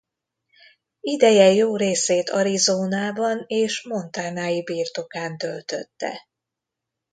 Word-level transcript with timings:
Ideje 1.01 1.53
jó 1.53 1.75
részét 1.75 2.29
Arizonában 2.29 3.43
és 3.47 3.83
montanai 3.83 4.63
birtokán 4.63 5.37
töltötte. 5.37 6.27